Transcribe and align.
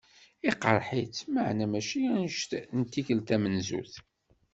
Iqreḥ-itt, 0.49 1.19
maɛna 1.33 1.65
mačči 1.71 1.99
anect 2.11 2.51
n 2.77 2.81
tikelt 2.91 3.25
tamenzut. 3.27 3.93